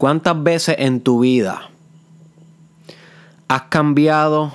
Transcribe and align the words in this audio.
¿Cuántas 0.00 0.42
veces 0.42 0.76
en 0.78 1.02
tu 1.02 1.20
vida 1.20 1.68
has 3.48 3.62
cambiado 3.64 4.50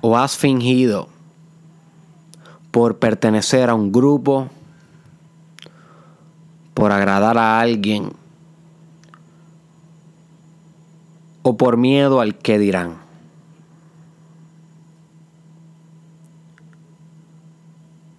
o 0.00 0.16
has 0.16 0.38
fingido 0.38 1.10
por 2.70 2.98
pertenecer 2.98 3.68
a 3.68 3.74
un 3.74 3.92
grupo, 3.92 4.48
por 6.72 6.92
agradar 6.92 7.36
a 7.36 7.60
alguien 7.60 8.10
o 11.42 11.58
por 11.58 11.76
miedo 11.76 12.22
al 12.22 12.38
que 12.38 12.58
dirán? 12.58 13.07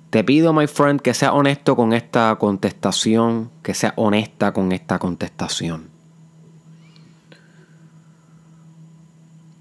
Te 0.09 0.23
pido, 0.23 0.53
my 0.53 0.65
friend, 0.65 1.01
que 1.01 1.13
sea 1.13 1.33
honesto 1.33 1.75
con 1.75 1.93
esta 1.93 2.35
contestación, 2.39 3.51
que 3.61 3.75
sea 3.75 3.93
honesta 3.95 4.51
con 4.53 4.71
esta 4.71 4.97
contestación. 4.97 5.89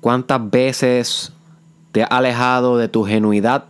¿Cuántas 0.00 0.50
veces 0.50 1.32
te 1.92 2.02
has 2.02 2.10
alejado 2.10 2.78
de 2.78 2.88
tu 2.88 3.04
genuidad? 3.04 3.66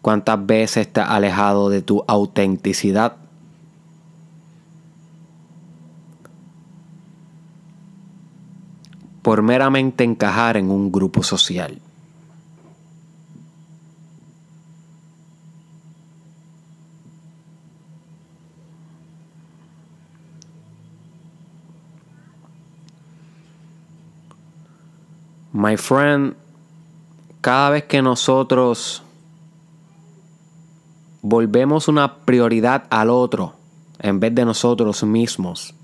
¿Cuántas 0.00 0.46
veces 0.46 0.90
te 0.90 1.00
has 1.00 1.10
alejado 1.10 1.68
de 1.68 1.82
tu 1.82 2.04
autenticidad? 2.08 3.21
Por 9.22 9.42
meramente 9.42 10.04
encajar 10.04 10.56
en 10.56 10.70
un 10.70 10.90
grupo 10.90 11.22
social. 11.22 11.78
My 25.52 25.76
friend, 25.76 26.34
cada 27.40 27.70
vez 27.70 27.84
que 27.84 28.02
nosotros 28.02 29.02
volvemos 31.20 31.86
una 31.86 32.16
prioridad 32.16 32.84
al 32.90 33.10
otro 33.10 33.54
en 34.00 34.18
vez 34.18 34.34
de 34.34 34.44
nosotros 34.44 35.04
mismos, 35.04 35.74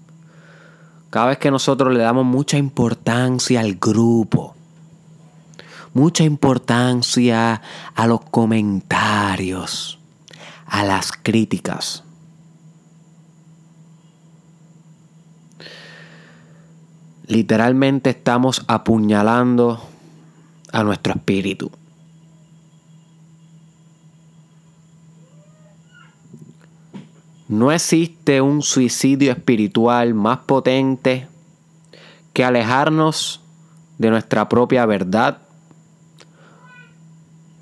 cada 1.11 1.27
vez 1.29 1.39
que 1.39 1.51
nosotros 1.51 1.93
le 1.93 2.01
damos 2.01 2.25
mucha 2.27 2.59
importancia 2.59 3.61
al 3.61 3.77
grupo, 3.77 4.55
mucha 5.95 6.25
importancia 6.25 7.63
a 7.95 8.07
los 8.07 8.21
comentarios, 8.23 9.99
a 10.67 10.85
las 10.85 11.13
críticas. 11.13 12.05
Literalmente 17.27 18.11
estamos 18.11 18.65
apuñalando 18.69 19.83
a 20.73 20.83
nuestro 20.83 21.13
espíritu. 21.15 21.71
No 27.49 27.73
existe 27.73 28.43
un 28.43 28.61
suicidio 28.61 29.33
espiritual 29.33 30.13
más 30.13 30.41
potente 30.41 31.27
que 32.35 32.45
alejarnos 32.45 33.41
de 33.97 34.11
nuestra 34.11 34.51
propia 34.51 34.85
verdad 34.85 35.39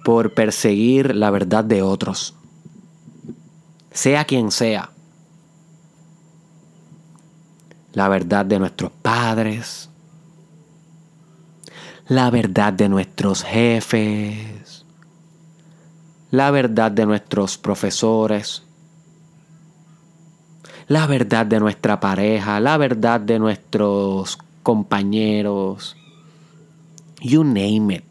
por 0.05 0.35
perseguir 0.35 1.15
la 1.15 1.31
verdad 1.31 1.63
de 1.63 1.83
otros, 1.83 2.35
sea 3.93 4.25
quien 4.25 4.51
sea. 4.51 4.91
La 7.93 8.09
verdad 8.09 8.45
de 8.45 8.59
nuestros 8.59 8.91
padres, 8.91 9.89
la 12.09 12.31
verdad 12.31 12.73
de 12.73 12.89
nuestros 12.89 13.45
jefes, 13.45 14.85
la 16.33 16.51
verdad 16.51 16.91
de 16.91 17.07
nuestros 17.07 17.57
profesores, 17.57 18.66
la 20.89 21.07
verdad 21.07 21.47
de 21.47 21.59
nuestra 21.59 21.99
pareja, 21.99 22.61
la 22.61 22.77
verdad 22.77 23.21
de 23.21 23.39
nuestros 23.39 24.39
compañeros. 24.63 25.97
You 27.21 27.45
name 27.45 27.95
it. 27.95 28.05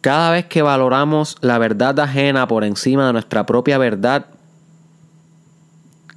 Cada 0.00 0.32
vez 0.32 0.46
que 0.46 0.60
valoramos 0.60 1.38
la 1.40 1.56
verdad 1.58 1.98
ajena 1.98 2.46
por 2.46 2.64
encima 2.64 3.06
de 3.06 3.14
nuestra 3.14 3.46
propia 3.46 3.78
verdad, 3.78 4.26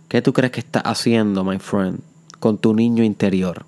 ¿qué 0.10 0.22
tú 0.22 0.34
crees 0.34 0.52
que 0.52 0.60
estás 0.60 0.84
haciendo, 0.86 1.46
my 1.46 1.60
friend, 1.60 2.02
con 2.40 2.58
tu 2.58 2.74
niño 2.74 3.04
interior? 3.04 3.66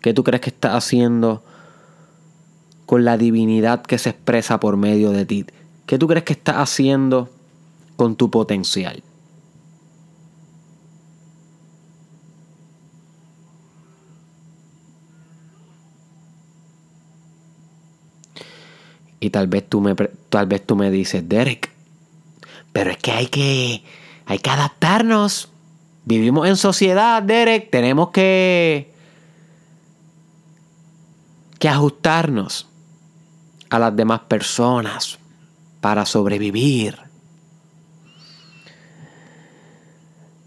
¿Qué 0.00 0.14
tú 0.14 0.24
crees 0.24 0.40
que 0.40 0.50
estás 0.50 0.74
haciendo 0.74 1.42
con 2.86 3.04
la 3.04 3.18
divinidad 3.18 3.82
que 3.82 3.98
se 3.98 4.10
expresa 4.10 4.60
por 4.60 4.78
medio 4.78 5.10
de 5.10 5.26
ti? 5.26 5.44
¿Qué 5.86 5.98
tú 5.98 6.08
crees 6.08 6.24
que 6.24 6.32
estás 6.32 6.56
haciendo 6.56 7.30
con 7.96 8.16
tu 8.16 8.30
potencial? 8.30 9.02
Y 19.20 19.30
tal 19.30 19.46
vez 19.46 19.68
tú 19.68 19.80
me, 19.80 19.94
tal 19.94 20.46
vez 20.46 20.66
tú 20.66 20.76
me 20.76 20.90
dices, 20.90 21.26
Derek, 21.28 21.70
pero 22.72 22.90
es 22.90 22.98
que 22.98 23.12
hay 23.12 23.26
que, 23.26 23.82
hay 24.26 24.38
que 24.38 24.50
adaptarnos. 24.50 25.50
Vivimos 26.04 26.46
en 26.46 26.56
sociedad, 26.56 27.22
Derek. 27.22 27.70
Tenemos 27.70 28.10
que, 28.10 28.92
que 31.58 31.68
ajustarnos 31.68 32.68
a 33.70 33.78
las 33.78 33.96
demás 33.96 34.20
personas 34.20 35.18
para 35.84 36.06
sobrevivir. 36.06 36.96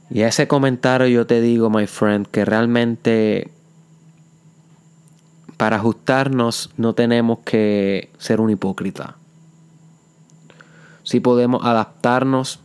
Y 0.09 0.24
a 0.24 0.30
ese 0.30 0.48
comentario 0.48 1.06
yo 1.06 1.28
te 1.28 1.42
digo, 1.42 1.70
my 1.70 1.86
friend, 1.86 2.25
que 2.25 2.44
realmente 2.44 3.52
para 5.56 5.75
ajustarnos 5.75 6.72
no 6.75 6.96
tenemos 6.96 7.38
que 7.46 8.09
ser 8.18 8.42
un 8.42 8.50
hipócrita. 8.50 9.18
Si 11.03 11.20
podemos 11.20 11.64
adaptarnos 11.64 12.59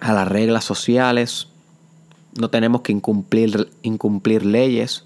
a 0.00 0.12
las 0.12 0.26
reglas 0.26 0.64
sociales, 0.64 1.46
no 2.40 2.50
tenemos 2.50 2.80
que 2.80 2.90
incumplir, 2.90 3.70
incumplir 3.82 4.44
leyes. 4.44 5.04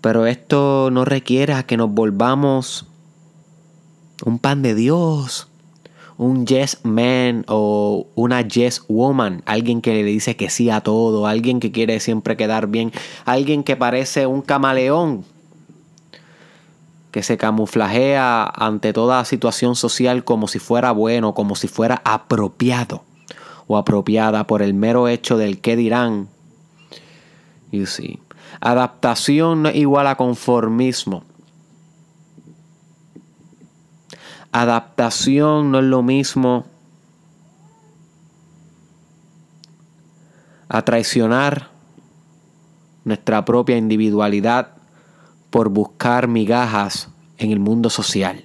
Pero 0.00 0.24
esto 0.24 0.88
no 0.90 1.04
requiere 1.04 1.62
que 1.66 1.76
nos 1.76 1.90
volvamos 1.90 2.87
un 4.24 4.38
pan 4.38 4.62
de 4.62 4.74
Dios, 4.74 5.48
un 6.16 6.46
yes 6.46 6.80
man 6.82 7.44
o 7.48 8.06
una 8.14 8.42
yes 8.42 8.84
woman, 8.88 9.42
alguien 9.46 9.80
que 9.80 9.94
le 9.94 10.04
dice 10.04 10.36
que 10.36 10.50
sí 10.50 10.68
a 10.68 10.80
todo, 10.80 11.26
alguien 11.26 11.60
que 11.60 11.70
quiere 11.70 12.00
siempre 12.00 12.36
quedar 12.36 12.66
bien, 12.66 12.92
alguien 13.24 13.62
que 13.62 13.76
parece 13.76 14.26
un 14.26 14.42
camaleón, 14.42 15.24
que 17.12 17.22
se 17.22 17.38
camuflajea 17.38 18.44
ante 18.44 18.92
toda 18.92 19.24
situación 19.24 19.76
social 19.76 20.24
como 20.24 20.48
si 20.48 20.58
fuera 20.58 20.92
bueno, 20.92 21.34
como 21.34 21.54
si 21.54 21.68
fuera 21.68 22.02
apropiado 22.04 23.02
o 23.66 23.76
apropiada 23.76 24.46
por 24.46 24.62
el 24.62 24.74
mero 24.74 25.08
hecho 25.08 25.38
del 25.38 25.60
qué 25.60 25.76
dirán. 25.76 26.28
You 27.70 27.86
see. 27.86 28.18
Adaptación 28.60 29.66
igual 29.74 30.06
a 30.06 30.16
conformismo. 30.16 31.22
Adaptación 34.52 35.70
no 35.70 35.78
es 35.78 35.84
lo 35.84 36.02
mismo 36.02 36.66
a 40.68 40.82
traicionar 40.82 41.68
nuestra 43.04 43.44
propia 43.44 43.76
individualidad 43.76 44.72
por 45.50 45.70
buscar 45.70 46.28
migajas 46.28 47.08
en 47.38 47.52
el 47.52 47.58
mundo 47.58 47.90
social. 47.90 48.44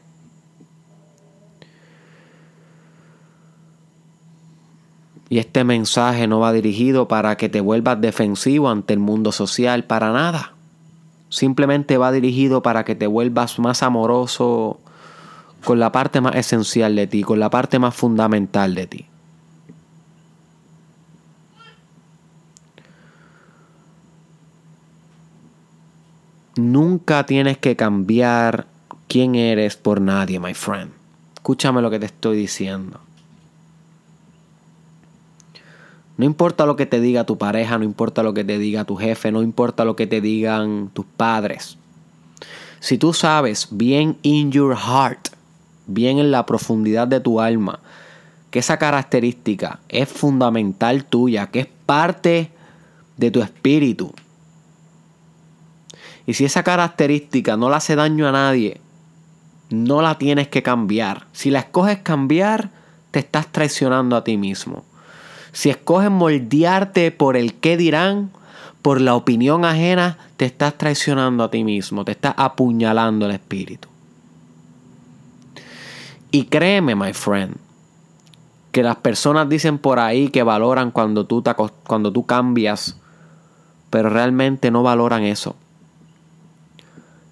Y 5.30 5.40
este 5.40 5.64
mensaje 5.64 6.28
no 6.28 6.40
va 6.40 6.54
dirigido 6.54 7.08
para 7.08 7.38
que 7.38 7.50
te 7.50 7.60
vuelvas 7.60 8.00
defensivo 8.00 8.70
ante 8.70 8.94
el 8.94 9.00
mundo 9.00 9.32
social, 9.32 9.84
para 9.86 10.12
nada. 10.12 10.54
Simplemente 11.30 11.98
va 11.98 12.12
dirigido 12.12 12.62
para 12.62 12.86
que 12.86 12.94
te 12.94 13.08
vuelvas 13.08 13.58
más 13.58 13.82
amoroso 13.82 14.80
con 15.64 15.80
la 15.80 15.92
parte 15.92 16.22
más 16.22 16.36
esencial 16.36 16.96
de 16.96 17.08
ti, 17.08 17.24
con 17.24 17.40
la 17.40 17.50
parte 17.50 17.80
más 17.80 17.96
fundamental 17.96 18.76
de 18.76 18.88
ti. 18.88 19.06
Nunca 26.56 27.26
tienes 27.26 27.58
que 27.58 27.76
cambiar 27.76 28.68
quién 29.08 29.36
eres 29.36 29.76
por 29.76 30.00
nadie, 30.02 30.40
my 30.40 30.54
friend. 30.54 30.92
Escúchame 31.34 31.82
lo 31.82 31.90
que 31.90 32.00
te 32.00 32.06
estoy 32.06 32.38
diciendo. 32.38 33.00
No 36.16 36.26
importa 36.26 36.68
lo 36.68 36.76
que 36.76 36.86
te 36.86 37.02
diga 37.02 37.26
tu 37.26 37.40
pareja, 37.40 37.80
no 37.80 37.84
importa 37.84 38.22
lo 38.22 38.36
que 38.36 38.44
te 38.44 38.60
diga 38.60 38.86
tu 38.86 38.96
jefe, 38.96 39.32
no 39.32 39.42
importa 39.42 39.84
lo 39.84 39.96
que 39.96 40.06
te 40.06 40.22
digan 40.22 40.90
tus 40.94 41.06
padres. 41.06 41.78
Si 42.80 42.98
tú 42.98 43.14
sabes 43.14 43.68
bien 43.72 44.18
in 44.22 44.52
your 44.52 44.76
heart, 44.76 45.30
bien 45.88 46.20
en 46.20 46.32
la 46.32 46.46
profundidad 46.46 47.08
de 47.08 47.20
tu 47.20 47.40
alma, 47.40 47.80
que 48.52 48.60
esa 48.60 48.78
característica 48.78 49.80
es 49.90 50.08
fundamental 50.10 51.06
tuya, 51.06 51.48
que 51.48 51.62
es 51.62 51.68
parte 51.86 52.52
de 53.18 53.32
tu 53.32 53.42
espíritu. 53.42 54.14
Y 56.26 56.36
si 56.36 56.46
esa 56.46 56.64
característica 56.64 57.58
no 57.58 57.70
le 57.70 57.76
hace 57.76 57.96
daño 57.96 58.28
a 58.28 58.32
nadie, 58.32 58.80
no 59.70 60.02
la 60.02 60.18
tienes 60.18 60.48
que 60.48 60.64
cambiar. 60.64 61.26
Si 61.34 61.50
la 61.50 61.60
escoges 61.60 62.00
cambiar, 62.00 62.70
te 63.12 63.20
estás 63.20 63.48
traicionando 63.48 64.16
a 64.16 64.24
ti 64.24 64.38
mismo. 64.38 64.86
Si 65.52 65.70
escoges 65.70 66.10
moldearte 66.10 67.12
por 67.12 67.38
el 67.38 67.56
qué 67.56 67.78
dirán, 67.78 68.32
por 68.82 69.02
la 69.02 69.16
opinión 69.16 69.66
ajena, 69.66 70.18
te 70.38 70.46
estás 70.46 70.78
traicionando 70.78 71.44
a 71.44 71.52
ti 71.52 71.64
mismo, 71.64 72.06
te 72.06 72.12
estás 72.12 72.34
apuñalando 72.38 73.26
el 73.26 73.32
espíritu. 73.32 73.88
Y 76.36 76.46
créeme, 76.46 76.96
my 76.96 77.14
friend, 77.14 77.58
que 78.72 78.82
las 78.82 78.96
personas 78.96 79.48
dicen 79.50 79.78
por 79.78 80.00
ahí 80.00 80.30
que 80.30 80.42
valoran 80.42 80.90
cuando 80.90 81.28
tú, 81.28 81.44
cuando 81.86 82.12
tú 82.12 82.26
cambias, 82.26 82.98
pero 83.92 84.10
realmente 84.10 84.72
no 84.72 84.82
valoran 84.82 85.22
eso. 85.22 85.56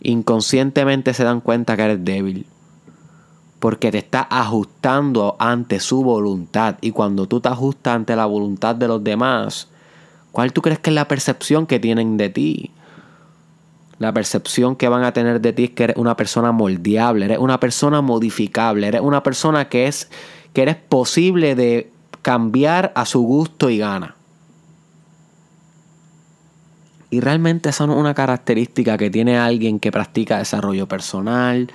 Inconscientemente 0.02 1.16
se 1.16 1.24
dan 1.24 1.42
cuenta 1.42 1.76
que 1.76 1.82
eres 1.82 2.06
débil. 2.06 2.46
Porque 3.58 3.90
te 3.92 3.98
estás 3.98 4.28
ajustando 4.30 5.36
ante 5.40 5.80
su 5.80 6.04
voluntad. 6.04 6.76
Y 6.80 6.92
cuando 6.92 7.28
tú 7.28 7.40
te 7.40 7.50
ajustas 7.50 7.96
ante 7.96 8.16
la 8.16 8.28
voluntad 8.28 8.76
de 8.76 8.88
los 8.88 9.04
demás, 9.04 9.68
¿cuál 10.32 10.54
tú 10.54 10.62
crees 10.62 10.78
que 10.78 10.92
es 10.92 10.96
la 10.96 11.08
percepción 11.08 11.66
que 11.66 11.80
tienen 11.80 12.18
de 12.18 12.30
ti? 12.30 12.72
La 14.02 14.12
percepción 14.12 14.76
que 14.76 14.90
van 14.90 15.04
a 15.04 15.14
tener 15.14 15.42
de 15.42 15.54
ti 15.54 15.66
es 15.66 15.70
que 15.70 15.84
eres 15.84 15.96
una 15.96 16.18
persona 16.18 16.52
moldeable, 16.52 17.26
eres 17.26 17.38
una 17.38 17.60
persona 17.60 18.02
modificable, 18.02 18.88
eres 18.88 19.02
una 19.02 19.22
persona 19.22 19.70
que 19.70 19.86
es 19.86 20.10
que 20.54 20.64
eres 20.64 20.76
posible 20.76 21.54
de 21.54 21.92
cambiar 22.24 22.92
a 22.96 23.06
su 23.06 23.22
gusto 23.22 23.70
y 23.70 23.78
gana. 23.78 24.16
Y 27.12 27.20
realmente 27.20 27.70
esa 27.70 27.84
es 27.84 27.92
una 27.92 28.16
característica 28.16 28.98
que 28.98 29.12
tiene 29.12 29.38
alguien 29.38 29.80
que 29.80 29.92
practica 29.92 30.40
desarrollo 30.40 30.88
personal, 30.88 31.70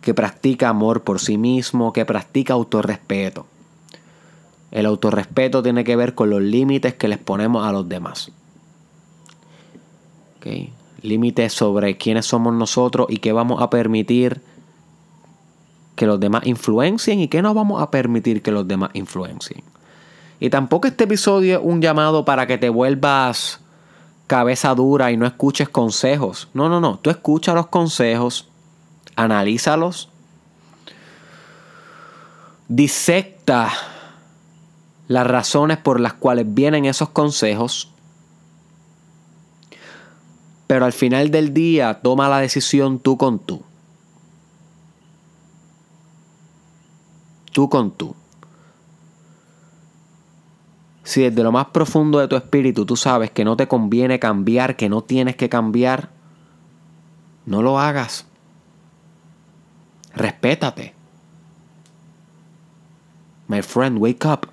que 0.00 0.12
practica 0.12 0.70
amor 0.70 1.04
por 1.04 1.20
sí 1.20 1.38
mismo, 1.38 1.92
que 1.92 2.04
practica 2.04 2.54
autorrespeto. 2.54 3.46
El 4.72 4.86
autorrespeto 4.86 5.62
tiene 5.62 5.84
que 5.84 5.94
ver 5.94 6.16
con 6.16 6.30
los 6.30 6.42
límites 6.42 6.94
que 6.94 7.06
les 7.06 7.18
ponemos 7.18 7.64
a 7.64 7.70
los 7.70 7.88
demás. 7.88 8.32
Límites 11.02 11.52
sobre 11.52 11.96
quiénes 11.96 12.26
somos 12.26 12.54
nosotros 12.54 13.06
y 13.08 13.18
qué 13.18 13.32
vamos 13.32 13.62
a 13.62 13.70
permitir 13.70 14.40
que 15.96 16.06
los 16.06 16.20
demás 16.20 16.46
influencien 16.46 17.20
y 17.20 17.28
qué 17.28 17.42
no 17.42 17.52
vamos 17.54 17.82
a 17.82 17.90
permitir 17.90 18.42
que 18.42 18.50
los 18.50 18.66
demás 18.66 18.90
influencien. 18.94 19.62
Y 20.40 20.48
tampoco 20.48 20.88
este 20.88 21.04
episodio 21.04 21.58
es 21.58 21.60
un 21.62 21.82
llamado 21.82 22.24
para 22.24 22.46
que 22.46 22.56
te 22.56 22.70
vuelvas 22.70 23.60
cabeza 24.26 24.74
dura 24.74 25.10
y 25.10 25.16
no 25.16 25.26
escuches 25.26 25.68
consejos. 25.68 26.48
No, 26.54 26.68
no, 26.68 26.80
no. 26.80 26.98
Tú 26.98 27.10
escucha 27.10 27.52
los 27.52 27.66
consejos, 27.66 28.48
analízalos, 29.16 30.08
disecta 32.68 33.70
las 35.08 35.26
razones 35.26 35.76
por 35.76 35.98
las 35.98 36.12
cuales 36.12 36.46
vienen 36.48 36.84
esos 36.84 37.08
consejos, 37.08 37.90
pero 40.70 40.84
al 40.84 40.92
final 40.92 41.32
del 41.32 41.52
día 41.52 42.00
toma 42.00 42.28
la 42.28 42.38
decisión 42.38 43.00
tú 43.00 43.18
con 43.18 43.40
tú. 43.40 43.64
tú 47.50 47.68
con 47.68 47.90
tú. 47.90 48.14
Si 51.02 51.22
desde 51.22 51.42
lo 51.42 51.50
más 51.50 51.66
profundo 51.70 52.20
de 52.20 52.28
tu 52.28 52.36
espíritu 52.36 52.86
tú 52.86 52.94
sabes 52.94 53.32
que 53.32 53.44
no 53.44 53.56
te 53.56 53.66
conviene 53.66 54.20
cambiar, 54.20 54.76
que 54.76 54.88
no 54.88 55.02
tienes 55.02 55.34
que 55.34 55.48
cambiar, 55.48 56.10
no 57.46 57.62
lo 57.62 57.80
hagas. 57.80 58.26
Respétate. 60.14 60.94
My 63.48 63.60
friend, 63.60 63.98
wake 63.98 64.24
up. 64.24 64.46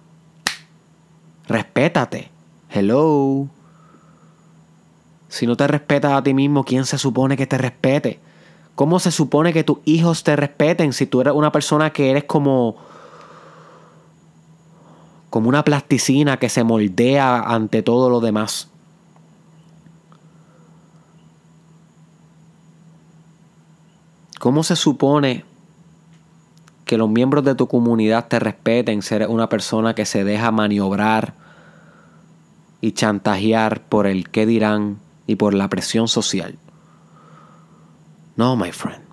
Respétate. 1.48 2.32
Hello. 2.70 3.52
Si 5.30 5.46
no 5.46 5.56
te 5.56 5.68
respetas 5.68 6.14
a 6.14 6.24
ti 6.24 6.34
mismo, 6.34 6.64
¿quién 6.64 6.86
se 6.86 6.98
supone 6.98 7.38
que 7.38 7.48
te 7.48 7.58
respete? 7.58 8.20
¿Cómo 8.76 9.00
se 9.00 9.12
supone 9.12 9.54
que 9.54 9.64
tus 9.64 9.80
hijos 9.86 10.24
te 10.24 10.36
respeten 10.36 10.94
si 10.94 11.06
tú 11.06 11.22
eres 11.22 11.34
una 11.34 11.52
persona 11.52 11.92
que 11.92 12.12
eres 12.12 12.24
como 12.26 12.78
como 15.30 15.50
una 15.50 15.64
plasticina 15.64 16.38
que 16.38 16.50
se 16.50 16.64
moldea 16.64 17.40
ante 17.42 17.84
todo 17.84 18.10
lo 18.10 18.20
demás. 18.20 18.70
¿Cómo 24.40 24.64
se 24.64 24.76
supone 24.76 25.44
que 26.86 26.98
los 26.98 27.10
miembros 27.10 27.44
de 27.44 27.56
tu 27.56 27.68
comunidad 27.68 28.28
te 28.28 28.40
respeten 28.40 29.02
ser 29.02 29.28
una 29.28 29.50
persona 29.50 29.94
que 29.94 30.06
se 30.06 30.24
deja 30.24 30.52
maniobrar 30.52 31.34
y 32.80 32.94
chantajear 32.94 33.82
por 33.82 34.08
el 34.08 34.30
qué 34.30 34.46
dirán 34.46 34.98
y 35.28 35.36
por 35.36 35.54
la 35.54 35.68
presión 35.70 36.08
social? 36.08 36.58
No, 38.36 38.56
my 38.56 38.72
friend. 38.72 39.04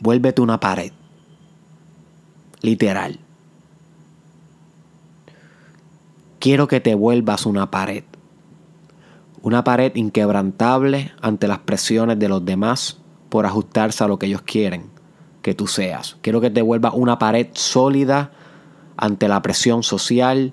Vuélvete 0.00 0.40
una 0.42 0.58
pared. 0.58 0.92
Literal. 2.62 3.20
quiero 6.46 6.68
que 6.68 6.78
te 6.78 6.94
vuelvas 6.94 7.44
una 7.44 7.72
pared. 7.72 8.04
Una 9.42 9.64
pared 9.64 9.90
inquebrantable 9.96 11.10
ante 11.20 11.48
las 11.48 11.58
presiones 11.58 12.20
de 12.20 12.28
los 12.28 12.44
demás 12.44 12.98
por 13.30 13.46
ajustarse 13.46 14.04
a 14.04 14.06
lo 14.06 14.20
que 14.20 14.26
ellos 14.26 14.42
quieren 14.42 14.84
que 15.42 15.54
tú 15.56 15.66
seas. 15.66 16.16
Quiero 16.20 16.40
que 16.40 16.50
te 16.50 16.62
vuelvas 16.62 16.94
una 16.94 17.18
pared 17.18 17.48
sólida 17.54 18.30
ante 18.96 19.26
la 19.26 19.42
presión 19.42 19.82
social, 19.82 20.52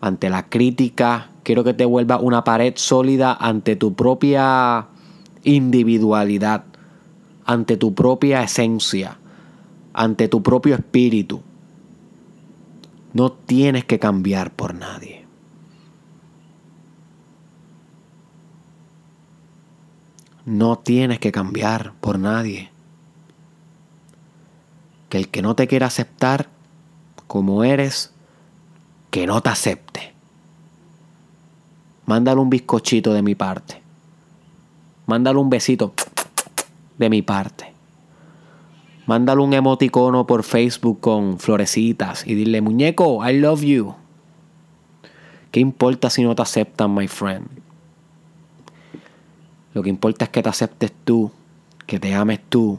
ante 0.00 0.30
la 0.30 0.48
crítica. 0.48 1.28
Quiero 1.46 1.62
que 1.62 1.74
te 1.74 1.84
vuelvas 1.84 2.18
una 2.22 2.42
pared 2.42 2.72
sólida 2.74 3.32
ante 3.32 3.76
tu 3.76 3.94
propia 3.94 4.88
individualidad, 5.44 6.64
ante 7.44 7.76
tu 7.76 7.94
propia 7.94 8.42
esencia, 8.42 9.16
ante 9.92 10.26
tu 10.26 10.42
propio 10.42 10.74
espíritu. 10.74 11.42
No 13.12 13.30
tienes 13.30 13.84
que 13.84 14.00
cambiar 14.00 14.56
por 14.56 14.74
nadie. 14.74 15.24
No 20.44 20.78
tienes 20.80 21.20
que 21.20 21.30
cambiar 21.30 21.92
por 22.00 22.18
nadie. 22.18 22.72
Que 25.10 25.18
el 25.18 25.28
que 25.28 25.42
no 25.42 25.54
te 25.54 25.68
quiera 25.68 25.86
aceptar 25.86 26.48
como 27.28 27.62
eres, 27.62 28.12
que 29.12 29.28
no 29.28 29.40
te 29.42 29.50
acepte. 29.50 30.15
Mándale 32.06 32.40
un 32.40 32.48
bizcochito 32.48 33.12
de 33.12 33.22
mi 33.22 33.34
parte. 33.34 33.82
Mándale 35.06 35.38
un 35.38 35.50
besito 35.50 35.92
de 36.98 37.10
mi 37.10 37.22
parte. 37.22 37.72
Mándale 39.06 39.40
un 39.40 39.52
emoticono 39.52 40.26
por 40.26 40.42
Facebook 40.42 41.00
con 41.00 41.38
florecitas 41.38 42.26
y 42.26 42.34
dile, 42.34 42.60
muñeco, 42.60 43.28
I 43.28 43.38
love 43.38 43.62
you. 43.62 43.94
¿Qué 45.50 45.60
importa 45.60 46.10
si 46.10 46.22
no 46.22 46.34
te 46.34 46.42
aceptan, 46.42 46.94
my 46.94 47.08
friend? 47.08 47.46
Lo 49.74 49.82
que 49.82 49.90
importa 49.90 50.24
es 50.24 50.30
que 50.30 50.42
te 50.42 50.48
aceptes 50.48 50.92
tú, 51.04 51.30
que 51.86 51.98
te 52.00 52.14
ames 52.14 52.40
tú, 52.48 52.78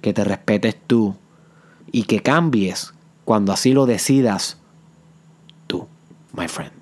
que 0.00 0.12
te 0.12 0.24
respetes 0.24 0.76
tú 0.86 1.14
y 1.90 2.04
que 2.04 2.20
cambies 2.20 2.94
cuando 3.24 3.52
así 3.52 3.72
lo 3.72 3.86
decidas 3.86 4.58
tú, 5.66 5.86
my 6.36 6.48
friend. 6.48 6.81